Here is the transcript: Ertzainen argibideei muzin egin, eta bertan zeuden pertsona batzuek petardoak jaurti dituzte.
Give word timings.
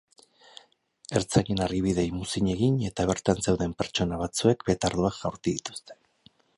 Ertzainen 1.19 1.61
argibideei 1.65 2.07
muzin 2.21 2.49
egin, 2.55 2.81
eta 2.89 3.07
bertan 3.13 3.45
zeuden 3.45 3.79
pertsona 3.83 4.21
batzuek 4.27 4.69
petardoak 4.73 5.23
jaurti 5.23 5.59
dituzte. 5.61 6.01